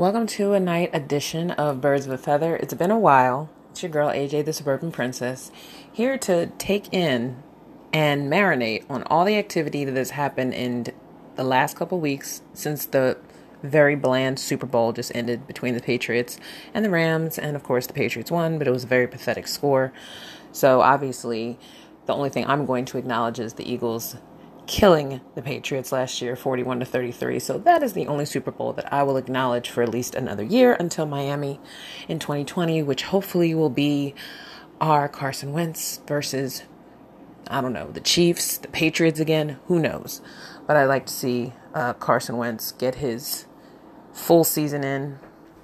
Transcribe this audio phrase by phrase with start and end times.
[0.00, 2.56] Welcome to a night edition of Birds of a Feather.
[2.56, 3.50] It's been a while.
[3.70, 5.52] It's your girl AJ, the Suburban Princess,
[5.92, 7.42] here to take in
[7.92, 10.86] and marinate on all the activity that has happened in
[11.36, 13.18] the last couple weeks since the
[13.62, 16.38] very bland Super Bowl just ended between the Patriots
[16.72, 17.38] and the Rams.
[17.38, 19.92] And of course, the Patriots won, but it was a very pathetic score.
[20.50, 21.58] So obviously,
[22.06, 24.16] the only thing I'm going to acknowledge is the Eagles
[24.70, 27.40] killing the Patriots last year 41 to 33.
[27.40, 30.44] So that is the only Super Bowl that I will acknowledge for at least another
[30.44, 31.58] year until Miami
[32.08, 34.14] in 2020, which hopefully will be
[34.80, 36.62] our Carson Wentz versus
[37.48, 40.20] I don't know, the Chiefs, the Patriots again, who knows.
[40.68, 43.46] But I'd like to see uh, Carson Wentz get his
[44.12, 45.18] full season in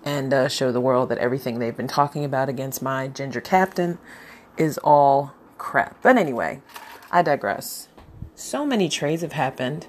[0.04, 3.98] and uh, show the world that everything they've been talking about against my ginger captain
[4.56, 6.02] is all crap.
[6.02, 6.60] But anyway,
[7.12, 7.86] I digress
[8.36, 9.86] so many trades have happened,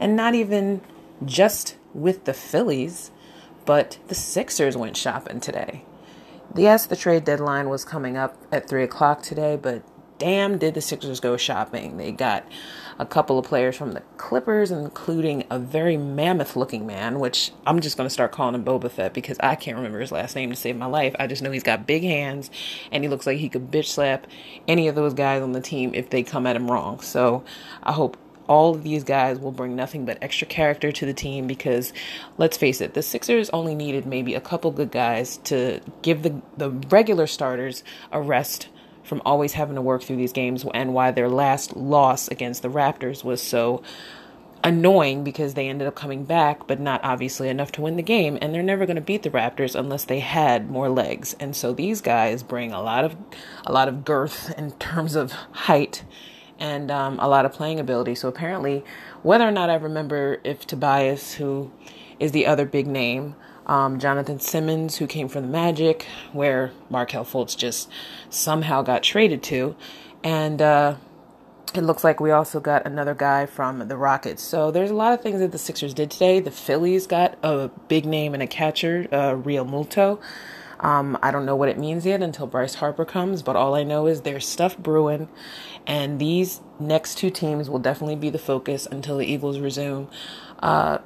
[0.00, 0.80] and not even
[1.24, 3.10] just with the Phillies,
[3.64, 5.84] but the Sixers went shopping today.
[6.56, 9.82] Yes, the trade deadline was coming up at 3 o'clock today, but
[10.18, 11.98] damn, did the Sixers go shopping.
[11.98, 12.44] They got
[13.00, 17.80] a couple of players from the Clippers, including a very mammoth looking man, which I'm
[17.80, 20.50] just going to start calling him Boba Fett because I can't remember his last name
[20.50, 21.16] to save my life.
[21.18, 22.50] I just know he's got big hands
[22.92, 24.26] and he looks like he could bitch slap
[24.68, 27.00] any of those guys on the team if they come at him wrong.
[27.00, 27.42] So
[27.82, 31.46] I hope all of these guys will bring nothing but extra character to the team
[31.46, 31.94] because
[32.36, 36.42] let's face it, the Sixers only needed maybe a couple good guys to give the
[36.58, 38.68] the regular starters a rest
[39.10, 42.68] from always having to work through these games and why their last loss against the
[42.68, 43.82] Raptors was so
[44.62, 48.38] annoying because they ended up coming back, but not obviously enough to win the game.
[48.40, 51.34] And they're never going to beat the Raptors unless they had more legs.
[51.40, 53.16] And so these guys bring a lot of
[53.66, 56.04] a lot of girth in terms of height
[56.60, 58.14] and um, a lot of playing ability.
[58.14, 58.84] So apparently,
[59.24, 61.72] whether or not I remember if Tobias, who
[62.20, 63.34] is the other big name,
[63.70, 67.88] um, Jonathan Simmons, who came from the Magic, where Markelle Fultz just
[68.28, 69.76] somehow got traded to.
[70.24, 70.96] And uh,
[71.72, 74.42] it looks like we also got another guy from the Rockets.
[74.42, 76.40] So there's a lot of things that the Sixers did today.
[76.40, 80.20] The Phillies got a big name and a catcher, uh, Realmuto.
[80.80, 83.84] Um, I don't know what it means yet until Bryce Harper comes, but all I
[83.84, 85.28] know is there's stuff brewing,
[85.86, 90.08] and these next two teams will definitely be the focus until the Eagles resume.
[90.60, 90.98] Uh,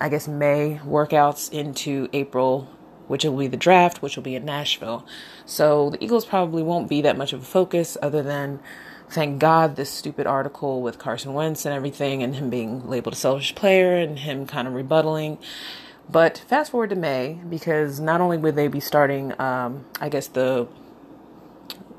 [0.00, 2.68] I guess, May workouts into April,
[3.08, 5.06] which will be the draft, which will be in Nashville.
[5.46, 8.60] So the Eagles probably won't be that much of a focus other than
[9.08, 13.16] thank God this stupid article with Carson Wentz and everything and him being labeled a
[13.16, 15.38] selfish player and him kind of rebuttaling.
[16.10, 20.26] But fast forward to May because not only would they be starting, um, I guess
[20.26, 20.66] the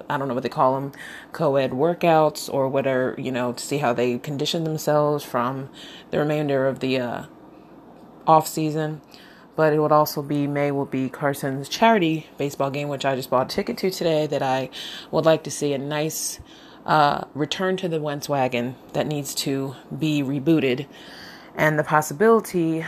[0.10, 0.92] I don't know what they call them,
[1.32, 5.70] co-ed workouts or whatever, you know, to see how they condition themselves from
[6.12, 7.24] the remainder of the uh,
[8.28, 9.02] off season.
[9.56, 13.30] But it would also be May will be Carson's charity baseball game, which I just
[13.30, 14.26] bought a ticket to today.
[14.26, 14.70] That I
[15.12, 16.40] would like to see a nice
[16.86, 20.88] uh, return to the Wentz wagon that needs to be rebooted,
[21.56, 22.84] and the possibility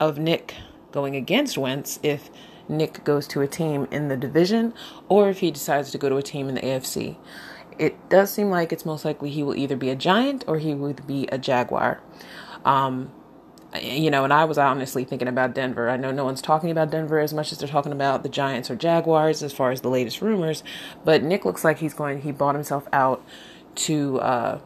[0.00, 0.54] of Nick
[0.90, 2.30] going against Wentz if
[2.68, 4.74] Nick goes to a team in the division
[5.08, 7.16] or if he decides to go to a team in the AFC.
[7.78, 10.74] It does seem like it's most likely he will either be a Giant or he
[10.74, 12.00] would be a Jaguar.
[12.64, 13.12] Um,
[13.82, 15.90] you know, and I was honestly thinking about Denver.
[15.90, 18.70] I know no one's talking about Denver as much as they're talking about the Giants
[18.70, 20.62] or Jaguars as far as the latest rumors.
[21.04, 23.22] But Nick looks like he's going, he bought himself out
[23.74, 24.60] to uh,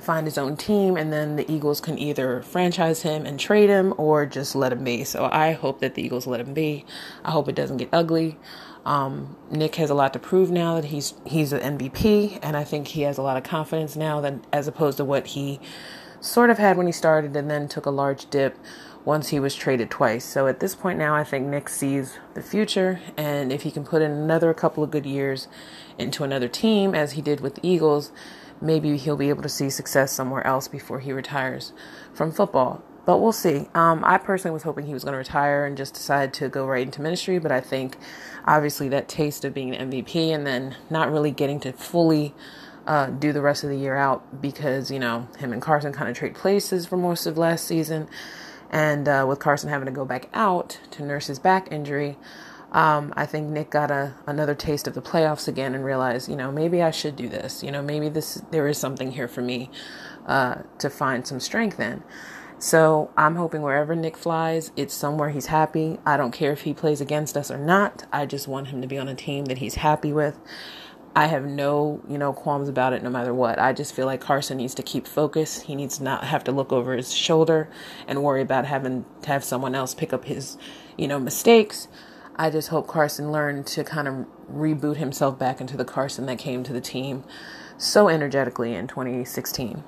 [0.00, 3.92] find his own team, and then the Eagles can either franchise him and trade him
[3.98, 5.04] or just let him be.
[5.04, 6.86] So I hope that the Eagles let him be.
[7.24, 8.38] I hope it doesn't get ugly.
[8.86, 12.64] Um, Nick has a lot to prove now that he's he's an MVP, and I
[12.64, 15.60] think he has a lot of confidence now that as opposed to what he
[16.24, 18.56] sort of had when he started and then took a large dip
[19.04, 20.24] once he was traded twice.
[20.24, 23.84] So at this point now, I think Nick sees the future, and if he can
[23.84, 25.46] put in another couple of good years
[25.98, 28.10] into another team, as he did with the Eagles,
[28.60, 31.72] maybe he'll be able to see success somewhere else before he retires
[32.14, 32.82] from football.
[33.04, 33.68] But we'll see.
[33.74, 36.66] Um, I personally was hoping he was going to retire and just decide to go
[36.66, 37.98] right into ministry, but I think
[38.46, 42.32] obviously that taste of being an MVP and then not really getting to fully
[42.86, 46.10] uh, do the rest of the year out because, you know, him and Carson kind
[46.10, 48.08] of trade places for most of last season.
[48.70, 52.16] And uh, with Carson having to go back out to nurse his back injury,
[52.72, 56.34] um, I think Nick got a another taste of the playoffs again and realized, you
[56.34, 57.62] know, maybe I should do this.
[57.62, 59.70] You know, maybe this there is something here for me
[60.26, 62.02] uh, to find some strength in.
[62.58, 65.98] So I'm hoping wherever Nick flies, it's somewhere he's happy.
[66.04, 68.06] I don't care if he plays against us or not.
[68.12, 70.38] I just want him to be on a team that he's happy with
[71.16, 73.58] I have no, you know, qualms about it no matter what.
[73.58, 75.62] I just feel like Carson needs to keep focus.
[75.62, 77.68] He needs to not have to look over his shoulder
[78.08, 80.58] and worry about having to have someone else pick up his,
[80.98, 81.86] you know, mistakes.
[82.34, 86.38] I just hope Carson learned to kind of reboot himself back into the Carson that
[86.38, 87.22] came to the team
[87.78, 89.84] so energetically in 2016.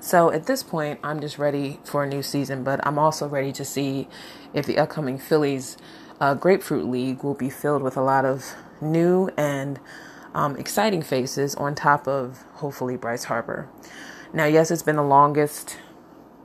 [0.00, 3.52] So at this point, I'm just ready for a new season, but I'm also ready
[3.52, 4.08] to see
[4.54, 5.76] if the upcoming Phillies
[6.20, 9.78] uh, Grapefruit League will be filled with a lot of new and
[10.34, 13.68] um, exciting faces on top of hopefully Bryce Harper.
[14.32, 15.78] Now, yes, it's been the longest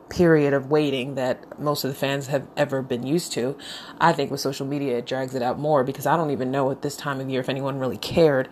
[0.09, 3.57] period of waiting that most of the fans have ever been used to.
[3.99, 6.69] I think with social media, it drags it out more because I don't even know
[6.71, 8.47] at this time of year if anyone really cared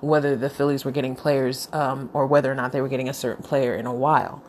[0.00, 3.14] whether the Phillies were getting players um, or whether or not they were getting a
[3.14, 4.42] certain player in a while.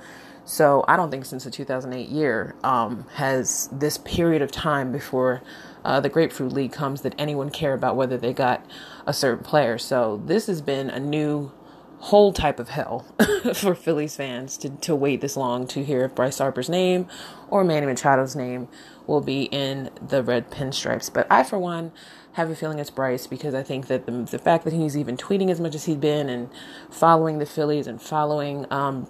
[0.45, 5.41] So I don't think since the 2008 year um, has this period of time before
[5.85, 8.65] uh, the Grapefruit League comes that anyone care about whether they got
[9.05, 9.77] a certain player.
[9.77, 11.51] So this has been a new
[11.99, 13.05] whole type of hell
[13.53, 17.07] for Phillies fans to, to wait this long to hear if Bryce Harper's name
[17.49, 18.67] or Manny Machado's name
[19.07, 21.11] will be in the red pinstripes.
[21.13, 21.93] But I, for one,
[22.33, 25.15] have a feeling it's Bryce because I think that the, the fact that he's even
[25.15, 26.49] tweeting as much as he's been and
[26.89, 29.07] following the Phillies and following um,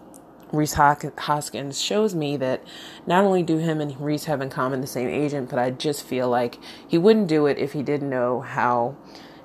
[0.54, 2.64] Rhys Hoskins shows me that
[3.08, 6.04] not only do him and Rhys have in common the same agent, but I just
[6.04, 8.96] feel like he wouldn't do it if he didn't know how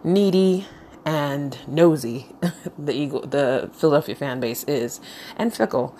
[0.05, 0.66] needy
[1.06, 2.26] and nosy
[2.78, 5.00] the Eagle, the Philadelphia fan base is,
[5.37, 5.96] and fickle.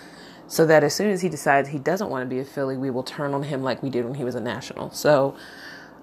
[0.47, 2.91] So that as soon as he decides he doesn't want to be a Philly, we
[2.91, 4.91] will turn on him like we did when he was a national.
[4.91, 5.35] So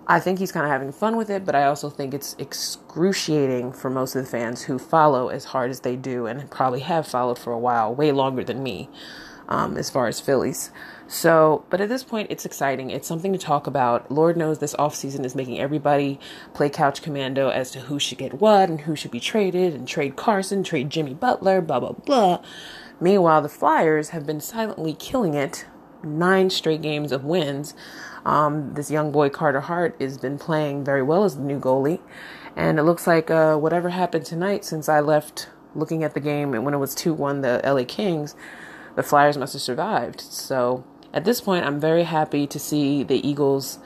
[0.08, 3.74] I think he's kind of having fun with it, but I also think it's excruciating
[3.74, 7.08] for most of the fans who follow as hard as they do and probably have
[7.08, 8.88] followed for a while, way longer than me,
[9.50, 10.70] um, as far as Phillies.
[11.08, 12.92] So, but at this point, it's exciting.
[12.92, 14.12] It's something to talk about.
[14.12, 16.20] Lord knows this offseason is making everybody
[16.54, 19.88] play couch commando as to who should get what and who should be traded and
[19.88, 22.44] trade Carson, trade Jimmy Butler, blah, blah, blah.
[23.00, 25.66] Meanwhile, the Flyers have been silently killing it.
[26.06, 27.74] Nine straight games of wins.
[28.26, 32.00] Um, this young boy Carter Hart has been playing very well as the new goalie,
[32.56, 36.54] and it looks like uh, whatever happened tonight since I left looking at the game
[36.54, 38.36] and when it was two one the LA Kings,
[38.96, 40.22] the Flyers must have survived.
[40.22, 43.80] So at this point, I'm very happy to see the Eagles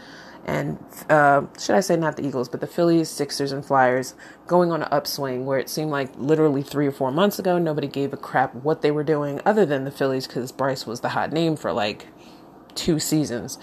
[0.46, 4.16] and uh, should I say not the Eagles, but the Phillies, Sixers, and Flyers
[4.48, 7.88] going on an upswing where it seemed like literally three or four months ago nobody
[7.88, 11.10] gave a crap what they were doing other than the Phillies because Bryce was the
[11.10, 12.08] hot name for like
[12.76, 13.60] two seasons.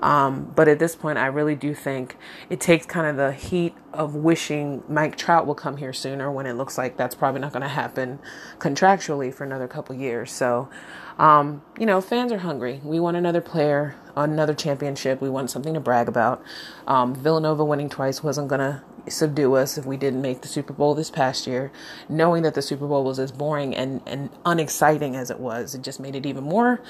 [0.00, 2.16] Um, but at this point, I really do think
[2.48, 6.46] it takes kind of the heat of wishing Mike Trout will come here sooner when
[6.46, 8.18] it looks like that's probably not going to happen
[8.58, 10.32] contractually for another couple years.
[10.32, 10.70] So,
[11.18, 12.80] um, you know, fans are hungry.
[12.82, 15.20] We want another player, another championship.
[15.20, 16.42] We want something to brag about.
[16.86, 20.72] Um, Villanova winning twice wasn't going to subdue us if we didn't make the Super
[20.72, 21.72] Bowl this past year.
[22.08, 25.82] Knowing that the Super Bowl was as boring and, and unexciting as it was, it
[25.82, 26.82] just made it even more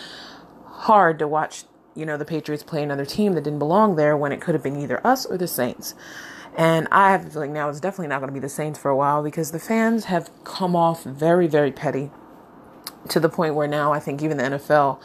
[0.64, 1.64] hard to watch
[1.94, 4.62] you know, the Patriots play another team that didn't belong there when it could have
[4.62, 5.94] been either us or the Saints.
[6.56, 8.90] And I have a feeling now it's definitely not going to be the Saints for
[8.90, 12.10] a while because the fans have come off very, very petty
[13.08, 15.00] to the point where now I think even the NFL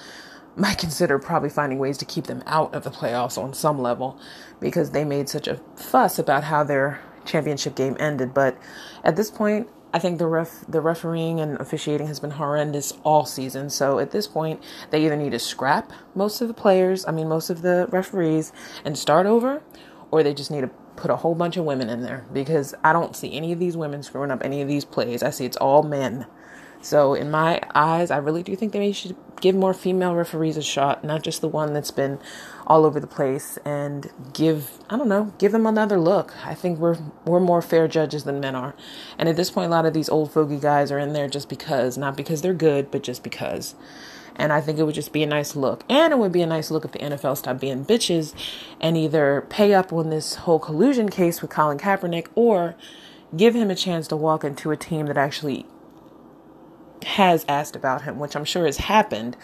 [0.56, 4.18] might consider probably finding ways to keep them out of the playoffs on some level
[4.60, 8.34] because they made such a fuss about how their championship game ended.
[8.34, 8.57] But
[9.04, 13.25] at this point, I think the ref the refereeing and officiating has been horrendous all
[13.25, 13.69] season.
[13.69, 17.30] So at this point, they either need to scrap most of the players, I mean
[17.30, 18.51] most of the referees
[18.84, 19.63] and start over,
[20.12, 22.94] or they just need to put a whole bunch of women in there because I
[22.94, 25.24] don't see any of these women screwing up any of these plays.
[25.24, 26.25] I see it's all men.
[26.86, 30.62] So in my eyes, I really do think they should give more female referees a
[30.62, 32.20] shot, not just the one that's been
[32.68, 36.36] all over the place and give I don't know, give them another look.
[36.46, 38.75] I think we're we're more fair judges than men are.
[39.18, 41.50] And at this point a lot of these old fogey guys are in there just
[41.50, 43.74] because, not because they're good, but just because.
[44.36, 45.84] And I think it would just be a nice look.
[45.89, 48.36] And it would be a nice look if the NFL stopped being bitches
[48.80, 52.75] and either pay up on this whole collusion case with Colin Kaepernick or
[53.36, 55.65] give him a chance to walk into a team that actually
[57.04, 59.38] has asked about him, which I'm sure has happened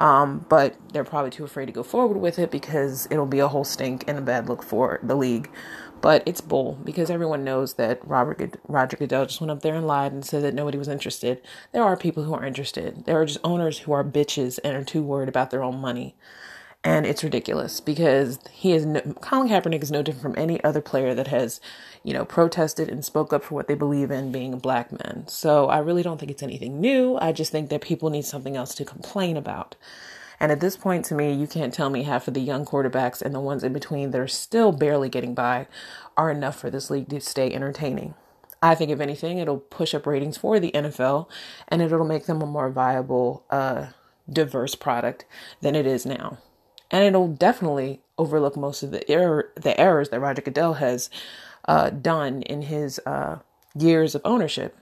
[0.00, 3.48] um, but they're probably too afraid to go forward with it because it'll be a
[3.48, 5.50] whole stink and a bad look for the league.
[6.00, 9.86] But it's bull because everyone knows that Robert Roger Goodell just went up there and
[9.86, 11.42] lied and said that nobody was interested.
[11.72, 13.04] There are people who are interested.
[13.04, 16.16] There are just owners who are bitches and are too worried about their own money
[16.82, 20.80] and it's ridiculous because he is no, Colin Kaepernick is no different from any other
[20.80, 21.60] player that has,
[22.02, 25.24] you know, protested and spoke up for what they believe in, being black men.
[25.28, 27.16] So I really don't think it's anything new.
[27.16, 29.76] I just think that people need something else to complain about.
[30.40, 33.20] And at this point, to me, you can't tell me half of the young quarterbacks
[33.20, 35.66] and the ones in between that are still barely getting by
[36.16, 38.14] are enough for this league to stay entertaining.
[38.62, 41.28] I think, if anything, it'll push up ratings for the NFL
[41.68, 43.88] and it'll make them a more viable, uh,
[44.30, 45.26] diverse product
[45.60, 46.38] than it is now.
[46.90, 51.08] And it'll definitely overlook most of the error, the errors that Roger Goodell has
[51.70, 53.38] uh, done in his uh,
[53.78, 54.76] years of ownership.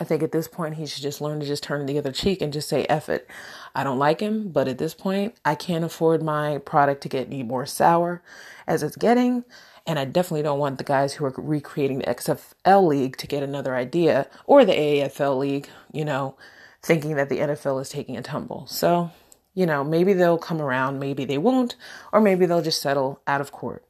[0.00, 2.40] I think at this point he should just learn to just turn the other cheek
[2.40, 3.28] and just say "eff it.
[3.74, 7.26] I don't like him, but at this point I can't afford my product to get
[7.26, 8.22] any more sour
[8.66, 9.44] as it's getting.
[9.86, 13.42] And I definitely don't want the guys who are recreating the XFL league to get
[13.42, 16.34] another idea or the AAFL league, you know,
[16.82, 18.66] thinking that the NFL is taking a tumble.
[18.66, 19.10] So,
[19.54, 21.76] you know, maybe they'll come around, maybe they won't,
[22.10, 23.85] or maybe they'll just settle out of court.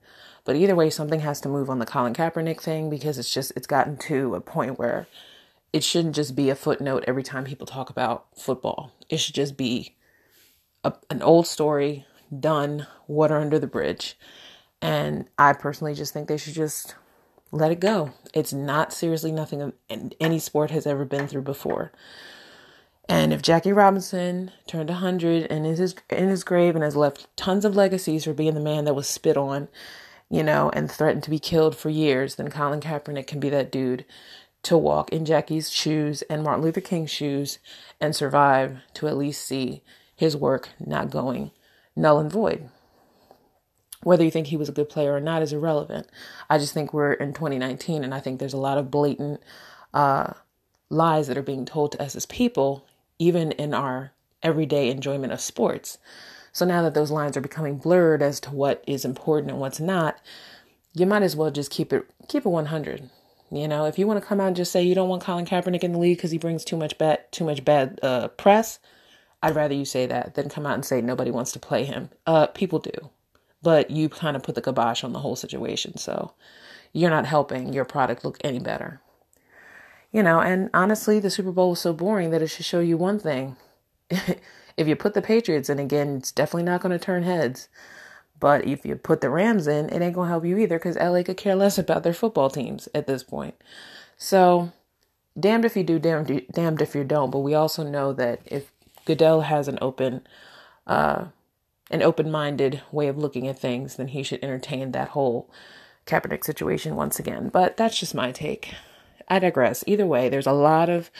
[0.46, 3.52] But either way, something has to move on the Colin Kaepernick thing because it's just,
[3.56, 5.08] it's gotten to a point where
[5.72, 8.92] it shouldn't just be a footnote every time people talk about football.
[9.10, 9.96] It should just be
[10.84, 12.06] a, an old story,
[12.38, 14.16] done, water under the bridge.
[14.80, 16.94] And I personally just think they should just
[17.50, 18.12] let it go.
[18.32, 19.72] It's not seriously nothing
[20.20, 21.90] any sport has ever been through before.
[23.08, 27.26] And if Jackie Robinson turned 100 and is his, in his grave and has left
[27.36, 29.68] tons of legacies for being the man that was spit on,
[30.30, 33.70] you know, and threatened to be killed for years, then Colin Kaepernick can be that
[33.70, 34.04] dude
[34.62, 37.58] to walk in Jackie's shoes and Martin Luther King's shoes
[38.00, 39.82] and survive to at least see
[40.16, 41.52] his work not going
[41.94, 42.68] null and void.
[44.02, 46.08] Whether you think he was a good player or not is irrelevant.
[46.50, 49.40] I just think we're in 2019 and I think there's a lot of blatant
[49.94, 50.32] uh,
[50.90, 52.86] lies that are being told to us as people,
[53.18, 55.98] even in our everyday enjoyment of sports.
[56.56, 59.78] So now that those lines are becoming blurred as to what is important and what's
[59.78, 60.18] not,
[60.94, 63.10] you might as well just keep it keep it 100.
[63.50, 65.44] You know, if you want to come out and just say you don't want Colin
[65.44, 68.78] Kaepernick in the league because he brings too much bad too much bad uh, press,
[69.42, 72.08] I'd rather you say that than come out and say nobody wants to play him.
[72.26, 73.10] Uh, people do,
[73.62, 76.32] but you kind of put the kibosh on the whole situation, so
[76.94, 79.02] you're not helping your product look any better.
[80.10, 82.96] You know, and honestly, the Super Bowl was so boring that it should show you
[82.96, 83.58] one thing.
[84.76, 87.68] if you put the Patriots in again, it's definitely not going to turn heads.
[88.38, 90.96] But if you put the Rams in, it ain't going to help you either because
[90.96, 93.54] LA could care less about their football teams at this point.
[94.18, 94.72] So,
[95.38, 97.30] damned if you do, damned, damned if you don't.
[97.30, 98.70] But we also know that if
[99.06, 100.26] Goodell has an open,
[100.86, 101.26] uh,
[101.90, 105.50] an open-minded way of looking at things, then he should entertain that whole
[106.06, 107.48] Kaepernick situation once again.
[107.48, 108.74] But that's just my take.
[109.28, 109.82] I digress.
[109.86, 111.10] Either way, there's a lot of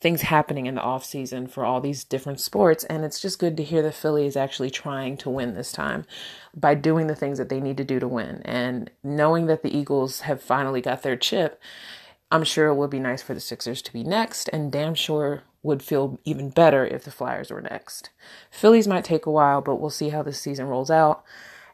[0.00, 3.56] things happening in the off season for all these different sports and it's just good
[3.56, 6.06] to hear the Philly is actually trying to win this time
[6.54, 9.76] by doing the things that they need to do to win and knowing that the
[9.76, 11.60] Eagles have finally got their chip
[12.32, 15.42] I'm sure it would be nice for the Sixers to be next and damn sure
[15.62, 18.08] would feel even better if the Flyers were next.
[18.50, 21.22] Phillies might take a while but we'll see how this season rolls out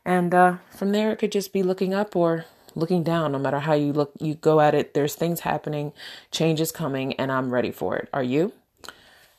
[0.05, 3.61] and uh, from there it could just be looking up or looking down no matter
[3.61, 5.93] how you look you go at it there's things happening
[6.31, 8.09] change is coming and i'm ready for it.
[8.13, 8.53] Are you?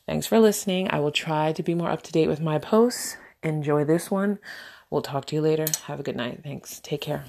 [0.06, 0.90] Thanks for listening.
[0.90, 3.18] I will try to be more up to date with my posts.
[3.42, 4.38] Enjoy this one.
[4.90, 5.66] We'll talk to you later.
[5.84, 6.40] Have a good night.
[6.42, 6.80] Thanks.
[6.80, 7.24] Take care